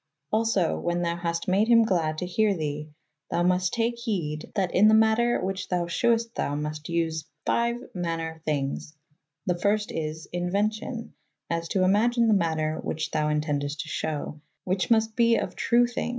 [0.01, 2.87] ^ Also wha« thou haste made hym gladde to here the,
[3.29, 7.25] thou must take hede that in the matter which thou shewest thou must vse.
[7.45, 7.85] V.
[7.93, 8.93] maner thynges.
[9.45, 11.11] The fyrst is: inue«cio«,
[11.51, 15.83] as to ymagyn the mater which thou intendest to shew, which must be of trew
[15.85, 16.09] thyng